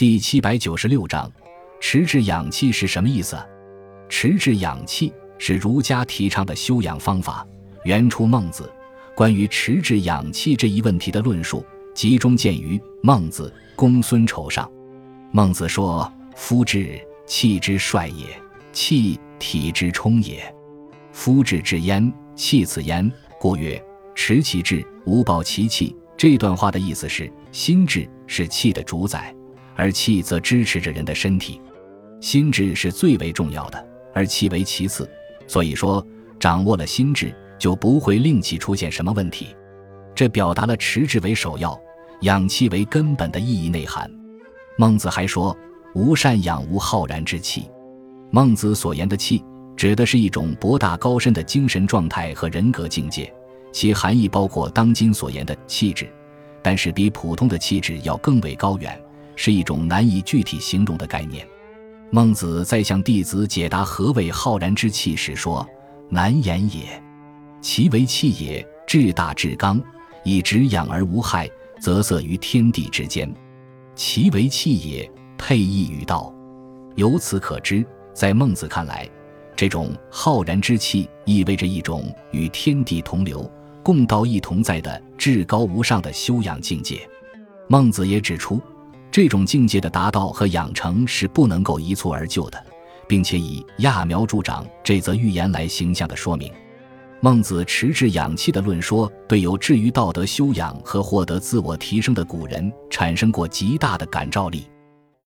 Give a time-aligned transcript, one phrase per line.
[0.00, 1.30] 第七百九十六章，
[1.78, 3.36] 持志养气是什么意思？
[4.08, 7.46] 持志养气是儒家提倡的修养方法，
[7.84, 8.64] 原出《孟子》。
[9.14, 11.62] 关于持志养气这一问题的论述，
[11.94, 14.64] 集中见于《孟子·公孙丑上》。
[15.32, 18.24] 孟子说：“夫志，气之帅也；
[18.72, 20.42] 气，体之充也。
[21.12, 23.12] 夫志之焉，气此焉。
[23.38, 23.78] 故曰：
[24.14, 29.34] 持其志，无暴其气。”这段话的意思是，心智是气的主宰。
[29.80, 31.58] 而气则支持着人的身体，
[32.20, 35.08] 心智是最为重要的，而气为其次。
[35.46, 36.06] 所以说，
[36.38, 39.56] 掌握了心智，就不会令气出现什么问题。
[40.14, 41.80] 这表达了持志为首要、
[42.20, 44.06] 养气为根本的意义内涵。
[44.76, 45.56] 孟子还说
[45.96, 47.66] ：“无善养，无浩然之气。”
[48.30, 49.42] 孟子所言的气，
[49.78, 53.32] 指的是一种博大高深的精神状态和人格境界，
[53.72, 56.06] 其含义包括当今所言的气质，
[56.62, 59.00] 但是比普通的气质要更为高远。
[59.42, 61.48] 是一种难以具体形容的概念。
[62.10, 65.66] 孟子在向弟子解答何谓浩然之气时说
[66.10, 67.02] ：“难言也。
[67.62, 69.80] 其为气也，至大至刚，
[70.24, 71.48] 以直养而无害，
[71.80, 73.32] 则色于天地之间。
[73.94, 76.30] 其为气也，配义于道。
[76.96, 79.08] 由此可知，在孟子看来，
[79.56, 83.50] 这种浩然之气意味着一种与天地同流、
[83.82, 87.08] 共道一同在的至高无上的修养境界。
[87.68, 88.60] 孟子也指出。
[89.12, 92.64] 这种境界的达到和养成是不能够一蹴而就的，
[93.08, 96.52] 并且以揠苗助长这则寓言来形象的说明，
[97.20, 104.64] 孟子持志养气的论说，对有志于道德修养和获得自我提升的古人产生过极大的感召力。